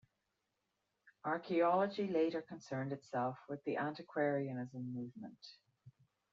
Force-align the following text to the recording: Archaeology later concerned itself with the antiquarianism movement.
Archaeology 1.23 2.07
later 2.07 2.41
concerned 2.41 2.91
itself 2.91 3.37
with 3.47 3.63
the 3.65 3.77
antiquarianism 3.77 4.91
movement. 4.95 5.45